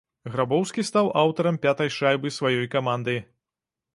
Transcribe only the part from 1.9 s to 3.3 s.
шайбы сваёй каманды.